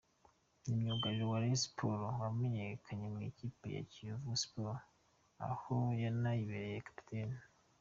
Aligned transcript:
Ni 0.65 0.73
myugariro 0.79 1.23
wa 1.31 1.39
Rayon 1.41 1.61
Sports 1.63 2.15
wamenyekaniye 2.21 3.09
mu 3.15 3.21
ikipe 3.29 3.65
ya 3.75 3.83
Kiyovu 3.91 4.31
Sports 4.43 4.85
aho 5.49 5.75
yanayibereye 6.03 6.79
kapiteni. 6.87 7.37